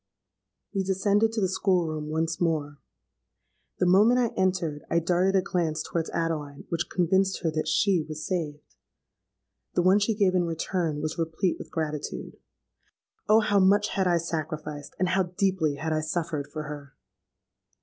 [0.73, 2.79] "We descended to the school room once more.
[3.77, 8.03] The moment I entered I darted a glance towards Adeline which convinced her that she
[8.09, 8.63] was saved.
[9.75, 12.37] The one she gave in return was replete with gratitude.
[13.29, 13.41] Oh!
[13.41, 16.93] how much had I sacrificed, and how deeply had I suffered for her!